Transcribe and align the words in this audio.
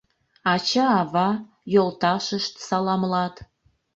Ача-ава, 0.53 1.29
йолташышт 1.73 2.53
саламлат 2.67 3.35